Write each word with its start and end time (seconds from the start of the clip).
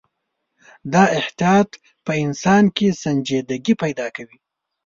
دا 0.93 1.03
احتیاط 1.19 1.69
په 2.05 2.11
انسان 2.25 2.63
کې 2.75 2.87
سنجیدګي 3.03 3.73
پیدا 3.83 4.07
کوي. 4.15 4.37